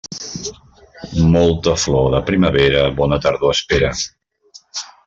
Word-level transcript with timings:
Molta 1.35 1.75
flor 1.83 2.09
de 2.15 2.23
primavera, 2.31 2.83
bona 3.03 3.21
tardor 3.27 3.57
espera. 3.61 3.97